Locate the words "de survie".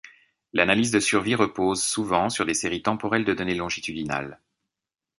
0.89-1.35